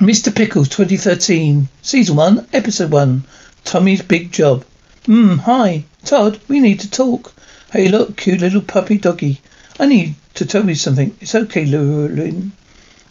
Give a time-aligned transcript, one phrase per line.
[0.00, 0.34] Mr.
[0.34, 3.22] Pickles 2013, Season 1, Episode 1,
[3.64, 4.64] Tommy's Big Job.
[5.04, 5.84] Hmm, hi.
[6.06, 7.34] Todd, we need to talk.
[7.70, 9.42] Hey, look, cute little puppy doggy.
[9.78, 11.14] I need to tell you something.
[11.20, 12.52] It's okay, Llewellyn.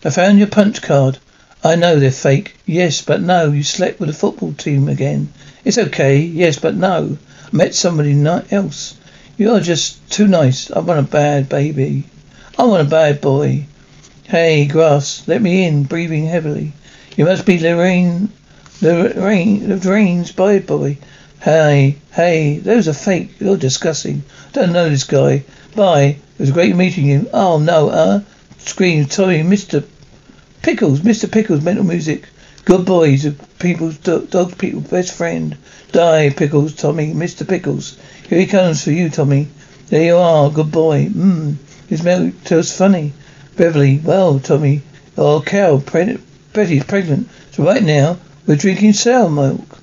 [0.04, 1.20] I found your punch card.
[1.64, 2.56] I know they're fake.
[2.66, 5.32] Yes, but no, you slept with a football team again.
[5.64, 6.18] It's okay.
[6.18, 7.20] Yes, but no.
[7.52, 8.20] Met somebody
[8.50, 8.96] else.
[9.38, 10.72] You are just too nice.
[10.72, 12.06] I want a bad baby.
[12.58, 13.68] I want a bad boy.
[14.30, 16.74] Hey, grass, let me in, breathing heavily.
[17.18, 18.30] You must be Lorraine,
[18.80, 21.00] Lorraine, Lorraine's boy boy.
[21.42, 23.32] Hey, hey, those are fake.
[23.40, 24.22] You're disgusting.
[24.54, 25.46] Don't know this guy.
[25.76, 26.18] Bye.
[26.38, 27.28] It was great meeting you.
[27.34, 28.22] Oh no, uh,
[28.60, 29.84] screamed Tommy, Mr.
[30.62, 31.32] Pickles, Mr.
[31.32, 32.28] Pickles, mental music.
[32.66, 35.58] Good boy, he's a people's dog, dog people's best friend.
[35.92, 37.48] Die, Pickles, Tommy, Mr.
[37.48, 37.98] Pickles.
[38.30, 39.48] Here he comes for you, Tommy.
[39.88, 41.08] There you are, good boy.
[41.08, 41.56] Mmm,
[41.88, 43.14] his milk tastes funny.
[43.60, 44.84] Beverly, well, Tommy.
[45.18, 46.18] Oh, cow, pre-
[46.54, 47.28] Betty's pregnant.
[47.52, 49.80] So right now, we're drinking sour milk.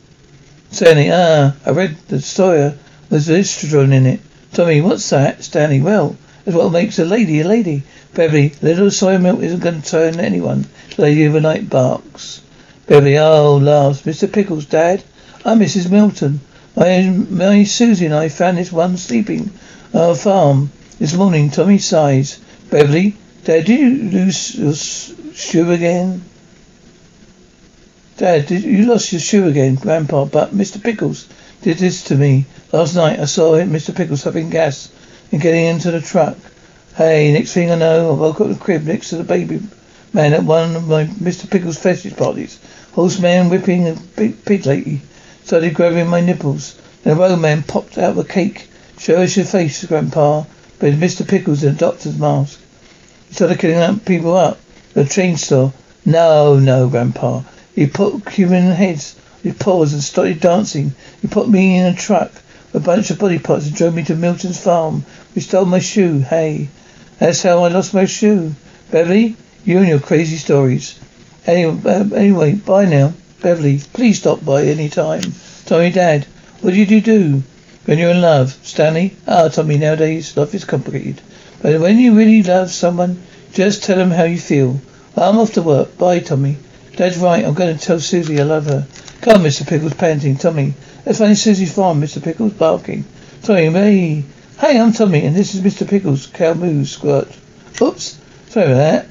[0.70, 2.72] Stanley, ah, I read the story.
[3.10, 4.20] There's estrogen in it.
[4.54, 5.44] Tommy, what's that?
[5.44, 7.82] Stanley, well, that's what makes a lady a lady.
[8.14, 10.64] Beverly, little soy milk isn't going to turn anyone.
[10.96, 12.40] Lady overnight barks.
[12.86, 14.00] Beverly, oh, laughs.
[14.04, 14.32] Mr.
[14.32, 15.04] Pickles, Dad.
[15.44, 15.90] I'm Mrs.
[15.90, 16.40] Milton.
[16.76, 19.50] My, my Susie and I found this one sleeping
[19.92, 21.50] on our farm this morning.
[21.50, 22.38] Tommy sighs.
[22.70, 23.16] Beverly,
[23.46, 26.20] Dad, did you lose your shoe again?
[28.16, 30.24] Dad, did you lost your shoe again, Grandpa?
[30.24, 30.82] But Mr.
[30.82, 31.28] Pickles
[31.62, 33.20] did this to me last night.
[33.20, 33.94] I saw it, Mr.
[33.94, 34.90] Pickles having gas
[35.30, 36.36] and getting into the truck.
[36.96, 39.60] Hey, next thing I know, I woke up in the crib next to the baby
[40.12, 41.48] man at one of my Mr.
[41.48, 42.58] Pickles' fetish parties.
[42.94, 45.02] Horseman whipping a big pig lady.
[45.44, 46.76] Started grabbing my nipples.
[47.04, 48.68] Then a roadman popped out of a cake.
[48.98, 50.42] Show us your face, Grandpa.
[50.80, 51.28] But Mr.
[51.28, 52.60] Pickles in a doctor's mask.
[53.28, 54.58] He started killing people up.
[54.94, 55.72] The train store.
[56.04, 57.42] No, no, Grandpa.
[57.74, 60.92] He put human heads his paws and started dancing.
[61.22, 62.32] He put me in a truck
[62.72, 65.04] with a bunch of body parts and drove me to Milton's farm.
[65.34, 66.18] We stole my shoe.
[66.18, 66.68] Hey,
[67.18, 68.54] that's how I lost my shoe.
[68.90, 70.98] Beverly, you and your crazy stories.
[71.46, 73.12] Anyway, uh, anyway, bye now.
[73.40, 75.32] Beverly, please stop by any time.
[75.64, 76.26] Tommy, Dad,
[76.60, 77.42] what did you do
[77.84, 78.58] when you're in love?
[78.64, 79.14] Stanley?
[79.28, 81.20] Ah, Tommy, nowadays love is complicated.
[81.66, 83.20] But when you really love someone,
[83.52, 84.80] just tell them how you feel.
[85.16, 85.98] I'm off to work.
[85.98, 86.58] Bye, Tommy.
[86.94, 87.44] Dad's right.
[87.44, 88.86] I'm going to tell Susie I love her.
[89.20, 89.66] Come, Mr.
[89.66, 90.36] Pickles, panting.
[90.36, 90.74] Tommy,
[91.04, 92.00] let's find Susie's farm.
[92.00, 92.22] Mr.
[92.22, 93.04] Pickles, barking.
[93.42, 94.24] Tommy, me.
[94.60, 95.88] Hey, I'm Tommy, and this is Mr.
[95.90, 96.28] Pickles.
[96.28, 97.36] Cow moves, squirt.
[97.82, 98.16] Oops.
[98.50, 99.06] Sorry about that.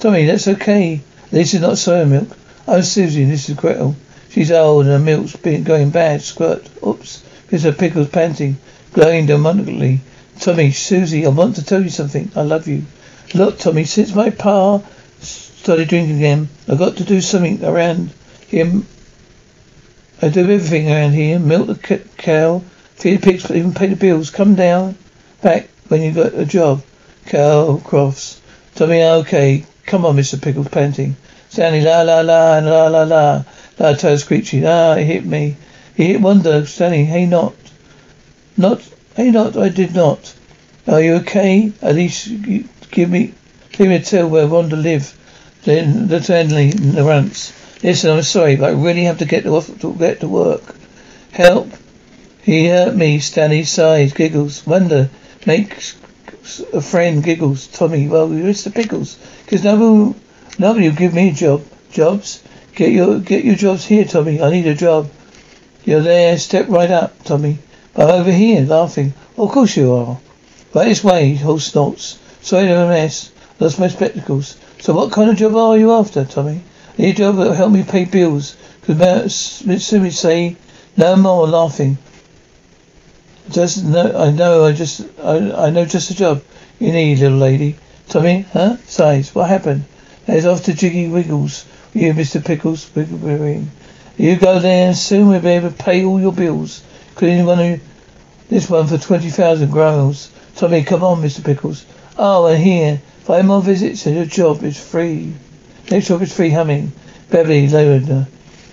[0.00, 1.00] Tommy, that's okay.
[1.30, 2.36] This is not soya milk.
[2.66, 3.94] I'm Susie, and this is Gretel.
[4.30, 6.22] She's old, and her milk's been going bad.
[6.22, 6.68] Squirt.
[6.84, 7.22] Oops.
[7.52, 7.78] Mr.
[7.78, 8.56] Pickles, panting,
[8.92, 10.00] glowing demonically.
[10.40, 12.30] Tommy, Susie, I want to tell you something.
[12.34, 12.84] I love you.
[13.34, 14.82] Look, Tommy, since my pa
[15.64, 16.48] started drinking again.
[16.68, 18.10] I got to do something around
[18.48, 18.86] him.
[20.20, 21.38] I do everything around here.
[21.38, 22.62] Milk the cow,
[22.96, 24.30] feed the pigs, even pay the bills.
[24.30, 24.96] Come down
[25.40, 26.82] back when you got a job.
[27.26, 28.40] Cow Crofts.
[28.74, 29.64] Tommy, okay.
[29.86, 30.40] Come on, Mr.
[30.40, 31.16] Pickles, panting.
[31.48, 33.44] Stanley, la la la la la la.
[33.78, 34.66] La toes screechy.
[34.66, 35.56] Ah, he hit me.
[35.96, 36.66] He hit Wanda.
[36.66, 37.54] Stanley, hey not.
[38.56, 38.82] Not
[39.16, 40.32] hey not, I did not.
[40.86, 41.72] Are you okay?
[41.82, 42.28] At least
[42.90, 43.34] give me
[43.72, 45.12] give me a tell where Wanda live.
[45.64, 47.52] Then the Stanley narrates.
[47.82, 50.76] Listen, I'm sorry, but I really have to get to, to get to work.
[51.32, 51.68] Help.
[52.42, 53.18] He hurt me.
[53.18, 54.64] Stanley sighs, giggles.
[54.64, 55.10] Wonder
[55.46, 55.96] makes
[56.72, 57.66] a friend giggles.
[57.66, 58.72] Tommy, well, Mr.
[58.72, 60.16] Pickles, because nobody,
[60.58, 61.64] nobody will give me a job.
[61.90, 62.40] Jobs?
[62.76, 64.40] Get your get your jobs here, Tommy.
[64.40, 65.10] I need a job.
[65.84, 66.38] You're there.
[66.38, 67.58] Step right up, Tommy.
[67.94, 69.14] But over here, laughing.
[69.38, 70.18] Of course you are.
[70.74, 72.18] Right this way, horse snorts.
[72.42, 73.30] Sorry to mess.
[73.60, 74.56] Lost my spectacles.
[74.80, 76.62] So what kind of job are you after, Tommy?
[76.98, 78.56] I need a job that will help me pay bills.
[78.82, 80.56] Could Mitsumi say
[80.96, 81.98] no more laughing?
[83.50, 86.42] Just no, I know, I just, I, I know just the job
[86.78, 87.76] you need, little lady.
[88.08, 88.76] Tommy, huh?
[88.86, 89.34] Sighs.
[89.34, 89.84] What happened?
[90.26, 91.64] There's off to Jiggy Wiggles.
[91.92, 92.44] You, Mr.
[92.44, 93.70] Pickles, wiggling.
[94.16, 96.82] You go there and soon we'll be able to pay all your bills,
[97.14, 97.80] including one of
[98.48, 100.30] this one for twenty thousand growls.
[100.56, 101.42] Tommy, come on, Mr.
[101.42, 101.84] Pickles.
[102.16, 105.32] Oh, and here, Five more visits and your job is free.
[105.90, 106.92] Next job is free humming.
[107.30, 108.28] Beverly Lavender.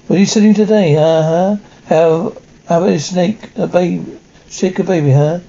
[0.08, 0.98] What are you selling today?
[0.98, 1.56] Uh huh.
[1.86, 2.36] How
[2.68, 5.40] how about a snake a baby shake a baby, huh?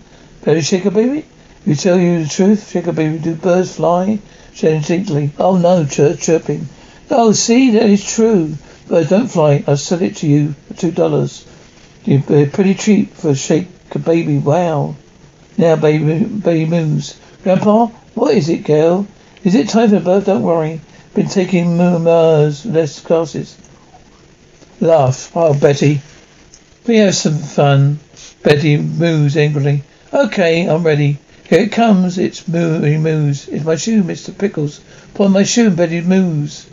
[0.44, 1.24] Beverly shake a baby?
[1.66, 3.18] You tell you the truth, shake a baby.
[3.18, 4.20] Do birds fly?
[4.54, 5.32] Sharing distinctly.
[5.36, 6.68] Oh no, chirp chirping.
[7.10, 8.54] Oh see, that is true.
[8.86, 9.64] Birds don't fly.
[9.66, 11.44] I'll sell it to you for two dollars.
[12.04, 14.38] You're pretty cheap for a shake a baby.
[14.38, 14.96] Wow.
[15.56, 17.20] Now baby baby moves.
[17.42, 19.06] Grandpa, what is it, girl?
[19.44, 20.26] Is it time for birth?
[20.26, 20.80] Don't worry.
[21.14, 23.56] been taking Lamaze classes.
[24.80, 25.30] Laugh.
[25.36, 26.00] Oh, Betty.
[26.86, 28.00] We have some fun.
[28.42, 29.84] Betty moves angrily.
[30.12, 31.18] Okay, I'm ready.
[31.48, 32.18] Here it comes.
[32.18, 32.44] It's.
[32.44, 33.46] He moves.
[33.48, 34.36] It's my shoe, Mr.
[34.36, 34.80] Pickles.
[35.14, 35.70] Put my shoe.
[35.70, 36.68] Betty moves.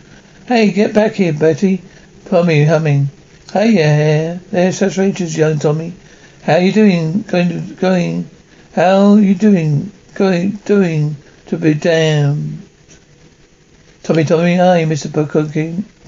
[0.47, 1.83] Hey, get back here, Betty.
[2.25, 3.09] Tommy humming.
[3.51, 5.93] Hey, yeah, there's such rangers, young Tommy.
[6.43, 7.23] How you doing?
[7.23, 8.29] Going to going?
[8.75, 9.91] How you doing?
[10.13, 11.15] Going doing
[11.47, 12.61] to be damned.
[14.03, 15.11] Tommy, Tommy, hi, Mr.
[15.11, 15.25] Bo,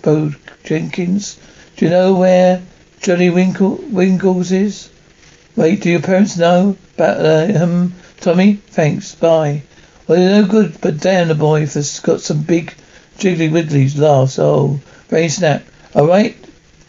[0.04, 1.40] Bo Jenkins.
[1.78, 2.62] Do you know where
[3.00, 4.92] Johnny Winkle Winkles is?
[5.56, 7.96] Wait, do your parents know about uh, him?
[8.20, 9.16] Tommy, thanks.
[9.16, 9.64] Bye.
[10.08, 12.72] Well, they're no good, but damn the boy has got some big
[13.18, 13.98] jiggly wigglies.
[13.98, 14.38] Laughs.
[14.38, 14.80] Oh,
[15.10, 15.64] brain snap.
[15.96, 16.38] All right,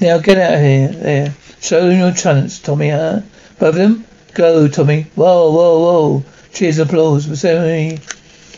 [0.02, 0.88] now get out of here.
[0.88, 1.34] There.
[1.60, 2.90] Show them your talents, Tommy.
[2.90, 3.20] Huh?
[3.58, 4.04] Both of them.
[4.34, 5.06] Go, Tommy.
[5.14, 6.24] Whoa, whoa, whoa.
[6.52, 7.26] Cheers and applause.
[7.26, 8.00] For ceremony.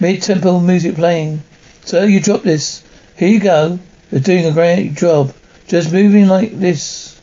[0.00, 1.43] Mid-tempo music playing.
[1.85, 2.82] So you drop this.
[3.17, 3.79] Here you go.
[4.11, 5.35] You're doing a great job.
[5.69, 7.20] Just moving like this.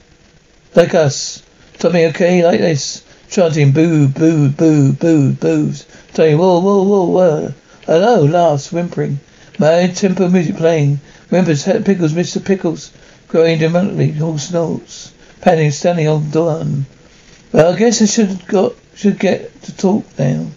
[0.76, 1.42] Like us.
[1.80, 3.04] Tommy, okay, like this.
[3.30, 5.86] Chanting boo, boo, boo, boo, boos.
[6.14, 7.54] Tommy, whoa, whoa, whoa, whoa.
[7.86, 9.20] Hello, laughs, whimpering.
[9.58, 11.00] My tempo music playing.
[11.30, 12.44] Whimpers, Pickles, Mr.
[12.44, 12.92] Pickles.
[13.31, 15.13] Growing dramatically, horse notes.
[15.39, 16.86] Panting, standing on dawn.
[17.54, 20.48] Well, I guess I should got should get to talk now.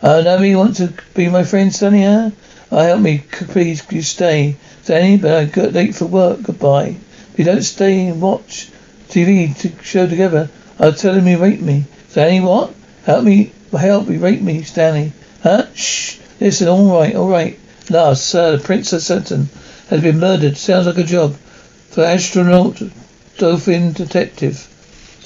[0.00, 2.30] Uh, now you want to be my friend, Stanley, huh?
[2.70, 4.56] Uh, help me, please, you stay.
[4.84, 6.42] Stanley, but I got late for work.
[6.44, 6.96] Goodbye.
[7.32, 8.70] If you don't stay and watch
[9.10, 10.48] TV to show together,
[10.78, 11.84] I'll tell him you rate me.
[12.08, 12.72] Stanley, what?
[13.04, 15.12] Help me, help me, rape me, Stanley.
[15.42, 15.66] Huh?
[15.74, 16.16] Shh.
[16.40, 17.58] Listen, all right, all right.
[17.90, 19.50] Last, sir, the Princess Sutton
[19.90, 20.56] has been murdered.
[20.56, 21.36] Sounds like a job
[21.94, 22.82] for astronaut
[23.38, 24.66] dolphin detective.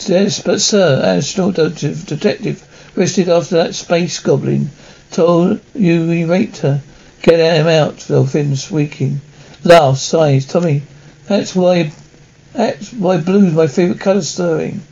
[0.06, 2.62] Yes, but sir, astronaut detective,
[2.94, 4.68] arrested after that space goblin
[5.10, 6.82] told you he raped her.
[7.22, 9.22] Get him out, dolphin squeaking.
[9.64, 10.44] Laughs, sighs.
[10.44, 10.82] Tommy,
[11.26, 11.90] that's why
[12.52, 14.82] that's why blue's my favourite colour stirring.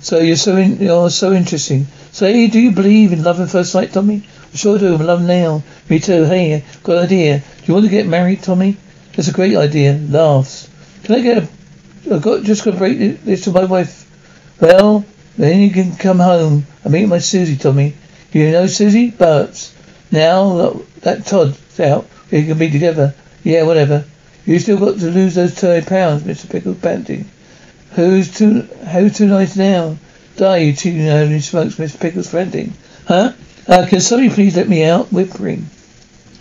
[0.00, 1.88] So you're so in, you're so interesting.
[2.12, 4.22] Say, do you believe in love at first sight, Tommy?
[4.54, 4.94] I sure do.
[4.94, 5.64] I love now.
[5.88, 6.26] Me too.
[6.26, 7.38] Hey, an idea.
[7.38, 8.76] Do you want to get married, Tommy?
[9.16, 9.98] That's a great idea.
[10.08, 10.68] Laughs.
[11.08, 12.14] Can I get a?
[12.14, 14.04] I got just got to break this to my wife.
[14.60, 15.06] Well,
[15.38, 17.94] then you can come home and meet my Susie, Tommy.
[18.30, 19.10] You know Susie?
[19.10, 19.72] Burps.
[20.12, 23.14] Now that, Todd's out, we can be together.
[23.42, 24.04] Yeah, whatever.
[24.44, 26.50] You still got to lose those thirty pounds, Mr.
[26.50, 27.24] Pickles panting.
[27.92, 28.60] Who's too
[28.92, 29.96] who's too nice now?
[30.36, 31.98] Die, you two only smokes, Mr.
[31.98, 32.74] Pickles panting.
[33.06, 33.32] Huh?
[33.66, 35.10] Uh, can somebody please let me out?
[35.10, 35.70] Whimpering.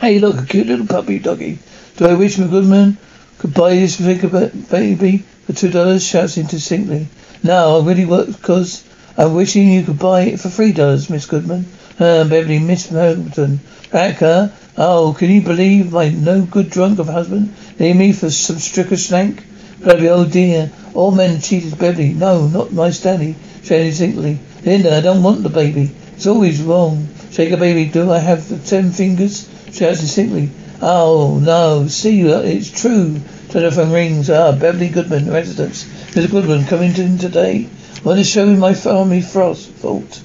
[0.02, 1.60] Hey, look, a cute little puppy doggy.
[1.96, 2.98] Do I wish my Goodman
[3.39, 6.04] could buy this figure baby for two dollars?
[6.06, 7.07] Shouts indistinctly.
[7.44, 8.84] No, I really work because
[9.18, 11.66] I'm wishing you could buy it for three dollars, Miss Goodman.
[12.00, 13.60] Uh, Beverly, Miss Hamilton.
[13.92, 14.50] Huh?
[14.78, 18.98] Oh, can you believe my no good drunk of husband leave me for some stricker
[18.98, 19.44] snake?
[19.80, 20.72] Beverly, oh dear.
[20.94, 22.13] All men cheated Beverly.
[22.13, 23.36] No, not my Stanley.
[23.63, 24.39] Shouting distinctly.
[24.66, 25.92] Linda, I don't want the baby.
[26.16, 27.07] It's always wrong.
[27.31, 29.48] Shake a baby, do I have the ten fingers?
[29.72, 30.50] Shouts distinctly.
[30.81, 31.88] Oh, no.
[31.88, 33.19] See, it's true.
[33.50, 34.29] Telephone rings.
[34.29, 35.85] Ah, Beverly Goodman, residence.
[36.12, 36.29] Mr.
[36.29, 37.68] Goodman, coming in today.
[38.03, 40.21] Want to show me my family frost fault.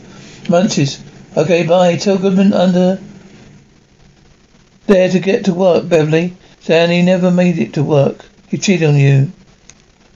[0.48, 1.02] Munches.
[1.36, 1.96] Okay, bye.
[1.96, 2.98] Tell Goodman under
[4.86, 6.34] there to get to work, Beverly.
[6.60, 8.24] Stanley never made it to work.
[8.48, 9.32] He cheated on you.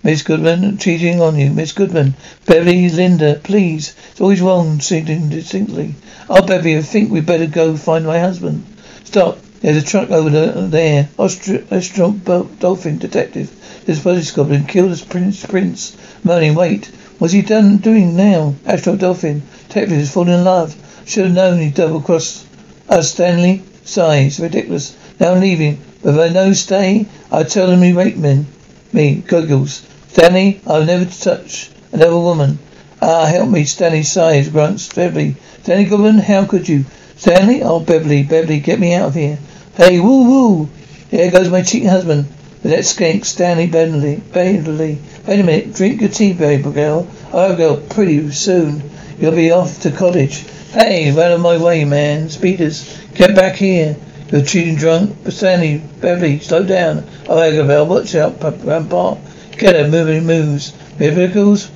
[0.02, 1.50] Miss Goodman, cheating on you.
[1.50, 2.14] Miss Goodman.
[2.44, 3.94] Beverly, Linda, please.
[4.10, 5.94] It's always wrong, singing distinctly.
[6.28, 8.64] Oh, Beverly, I think we'd better go find my husband.
[9.04, 9.38] Stop.
[9.60, 10.28] There's a truck over
[10.68, 11.08] there.
[11.18, 13.50] Astronaut dolphin detective.
[13.86, 15.46] This police goblin killed his prince.
[15.46, 15.96] Prince.
[16.24, 16.86] Moaning, wait.
[17.18, 18.54] What's he done doing now?
[18.66, 19.42] Astronaut dolphin.
[19.68, 20.76] Detective is falling in love.
[21.06, 22.44] Should have known he'd double cross
[22.88, 23.62] us, Stanley.
[23.84, 24.38] Sighs.
[24.38, 24.94] Ridiculous.
[25.18, 25.78] Now I'm leaving.
[26.02, 28.44] But if I know stay, I'll tell him he raped me.
[28.92, 29.22] Me.
[29.26, 29.86] Goggles.
[30.08, 32.58] Stanley, I'll never touch another woman.
[33.00, 33.64] Ah, help me.
[33.64, 34.50] Stanley sighs.
[34.50, 34.92] Grunts.
[34.92, 35.36] Beverly.
[35.62, 36.84] Stanley Goblin, how could you?
[37.18, 37.62] Stanley?
[37.62, 39.38] Oh, Beverly, Beverly, get me out of here.
[39.74, 40.68] Hey, woo woo!
[41.10, 42.26] Here goes my cheating husband.
[42.62, 44.16] The next skank, Stanley Bentley.
[44.16, 44.98] Bentley.
[45.26, 47.06] Wait a minute, drink your tea, baby girl.
[47.32, 48.82] I'll go pretty soon.
[49.18, 50.44] You'll be off to college.
[50.72, 52.28] Hey, run of my way, man.
[52.28, 53.96] Speeders, get back here.
[54.30, 55.16] You're cheating drunk.
[55.24, 57.02] But Stanley, Beverly, slow down.
[57.28, 59.16] Oh, Agabel, watch out, Grandpa.
[59.52, 60.74] Get her, moving moves.
[60.98, 61.70] Miracles?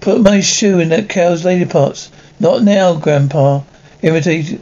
[0.00, 2.10] Put my shoe in that cow's lady parts.
[2.38, 3.62] Not now, Grandpa.
[4.02, 4.58] Imitating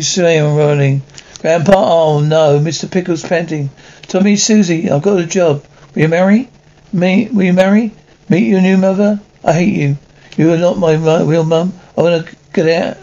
[0.00, 1.02] Sam rolling.
[1.40, 2.90] Grandpa, oh no, Mr.
[2.90, 3.68] Pickles panting.
[4.08, 5.62] Tommy, Susie, I've got a job.
[5.94, 6.48] Will you marry?
[6.90, 7.92] Me, will you marry?
[8.30, 9.20] Meet your new mother?
[9.44, 9.98] I hate you.
[10.38, 11.74] You are not my real mum.
[11.96, 12.96] I'm gonna get out.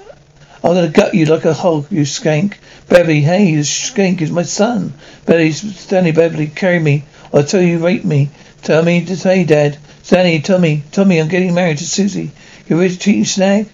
[0.63, 2.55] I'm gonna gut you like a hog, you skank.
[2.89, 4.93] Beverly, hey, this skank is my son.
[5.27, 7.03] Beverly, Stanley, Beverly, carry me.
[7.31, 8.31] I'll tell you, rape me.
[8.63, 9.77] Tell me to say, Dad.
[10.01, 12.31] Stanley, Tommy, Tommy, I'm getting married to Susie.
[12.67, 13.67] You ready to cheat snag?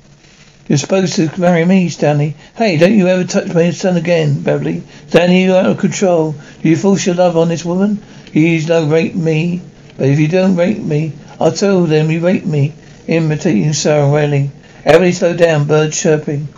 [0.67, 2.35] You're supposed to marry me, Stanley.
[2.57, 4.83] Hey, don't you ever touch my son again, Beverly.
[5.07, 6.35] Stanley, you're out of control.
[6.61, 8.03] Do you force your love on this woman?
[8.33, 9.61] You don't rape me.
[9.97, 12.73] But if you don't rape me, I'll tell them you raped me.
[13.07, 14.51] Imitating Sarah wailing.
[14.83, 16.49] Everybody slow down, birds chirping.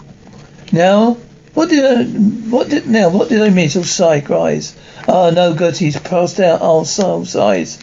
[0.71, 1.17] Now,
[1.53, 2.03] what did I,
[2.49, 3.75] what did, now, what did I miss?
[3.75, 4.75] Oh, sigh cries.
[5.07, 6.59] Ah, no, Gertie's passed out.
[6.63, 7.77] Oh, so sighs.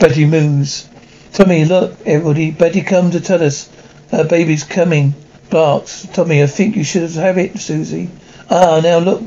[0.00, 0.88] Betty moves.
[1.32, 2.50] Tommy, look, everybody.
[2.50, 3.68] Betty come to tell us
[4.10, 5.14] her baby's coming.
[5.50, 6.06] Barks.
[6.12, 8.10] Tommy, I think you should have it, Susie.
[8.50, 9.22] Ah, now look.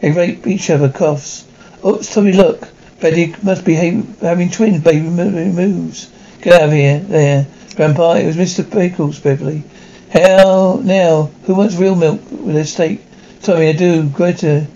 [0.00, 1.44] They rape each other, coughs.
[1.84, 2.68] Oops, Tommy, look.
[3.00, 4.82] Betty must be having twins.
[4.82, 6.10] Baby moves.
[6.40, 6.98] Get out of here.
[7.00, 7.46] There.
[7.76, 8.68] Grandpa, it was Mr.
[8.68, 9.62] Pickles, Beverly.
[10.10, 11.30] How now?
[11.44, 13.00] Who wants real milk with a steak?
[13.42, 14.08] Tommy, I do.
[14.08, 14.66] Greta.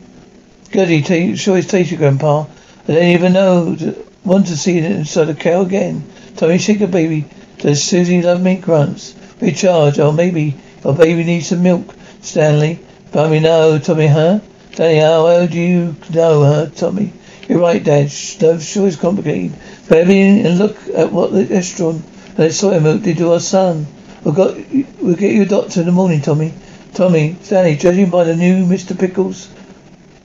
[0.71, 2.47] Goody, t- sure it's tasty, Grandpa.
[2.87, 3.77] I don't even know.
[4.25, 6.05] Want to see it inside a cow again.
[6.37, 7.25] Tommy, shake a baby.
[7.59, 8.57] Does Susie love me?
[8.57, 9.15] Grunts.
[9.41, 9.99] Recharge.
[9.99, 12.81] Oh, maybe your baby needs some milk, Stanley.
[13.13, 13.79] Tommy, no.
[13.79, 14.41] Tommy, huh?
[14.73, 17.13] Stanley, how do you know her, Tommy?
[17.49, 18.13] You're right, Dad.
[18.41, 19.53] No, sure it's complicated.
[19.89, 23.87] Baby, and look at what the restaurant and the soy milk did to our son.
[24.25, 24.57] We'll, got,
[25.01, 26.55] we'll get you a doctor in the morning, Tommy.
[26.95, 28.99] Tommy, Stanley, judging by the new Mr.
[28.99, 29.49] Pickles,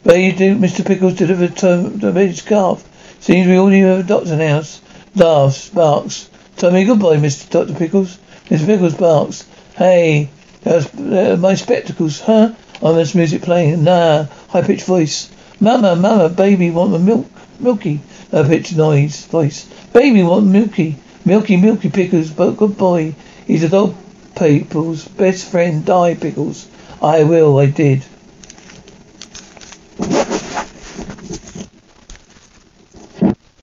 [0.04, 0.86] where you do Mr.
[0.86, 2.88] Pickles delivered to the calf.
[3.20, 4.64] Seems we already have a doctor now.
[5.16, 6.30] Laughs, barks.
[6.56, 7.50] Tommy, goodbye, Mr.
[7.50, 7.74] Dr.
[7.74, 8.18] Pickles.
[8.50, 8.66] Mr.
[8.66, 9.46] Pickles barks.
[9.76, 10.30] Hey,
[10.66, 12.54] uh, my spectacles, huh?
[12.82, 13.84] Oh, there's music playing.
[13.84, 15.30] Nah, high pitched voice.
[15.60, 17.28] Mama, mama, baby want the milk,
[17.60, 18.00] milky.
[18.32, 19.66] Low pitched noise, voice.
[19.94, 22.30] Baby want milky, milky, milky pickles.
[22.30, 23.96] But good boy, he's a dog
[24.38, 25.86] people's best friend.
[25.86, 26.68] Die, pickles.
[27.02, 27.58] I will.
[27.58, 28.04] I did.